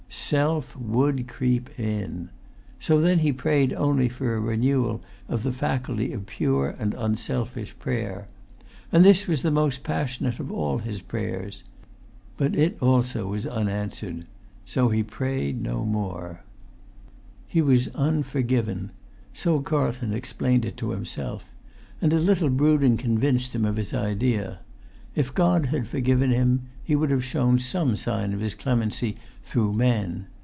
Self 0.13 0.75
would 0.77 1.27
creep 1.27 1.77
in. 1.79 2.31
So 2.79 2.99
then 3.01 3.19
he 3.19 3.31
prayed 3.31 3.73
only 3.73 4.07
for 4.09 4.35
a 4.35 4.41
renewal 4.41 5.01
of 5.29 5.43
the 5.43 5.51
faculty 5.51 6.11
of 6.13 6.25
pure 6.25 6.75
and 6.79 6.93
unselfish 6.93 7.77
prayer. 7.79 8.27
And 8.93 9.03
this 9.05 9.25
was 9.27 9.41
the 9.41 9.51
most 9.51 9.83
passionate 9.83 10.39
of 10.39 10.51
all 10.51 10.79
his 10.79 11.01
prayers. 11.01 11.63
But 12.37 12.55
it 12.57 12.77
also 12.81 13.27
was 13.27 13.45
unanswered. 13.45 14.25
So 14.65 14.87
he 14.89 15.03
prayed 15.03 15.61
no 15.61 15.85
more. 15.85 16.43
[Pg 17.49 17.61
214]He 17.61 17.65
was 17.65 17.87
unforgiven: 17.89 18.91
so 19.33 19.59
Carlton 19.61 20.13
explained 20.13 20.63
it 20.65 20.77
to 20.77 20.91
himself. 20.91 21.45
And 22.01 22.11
a 22.11 22.19
little 22.19 22.49
brooding 22.49 22.95
convinced 22.97 23.53
him 23.55 23.65
of 23.65 23.77
his 23.77 23.93
idea. 23.93 24.59
If 25.13 25.33
God 25.33 25.67
had 25.67 25.87
forgiven 25.87 26.31
him, 26.31 26.63
He 26.81 26.95
would 26.95 27.09
have 27.11 27.23
shown 27.23 27.59
some 27.59 27.97
sign 27.97 28.31
of 28.33 28.39
His 28.39 28.55
clemency 28.55 29.17
through 29.43 29.73
men. 29.73 30.27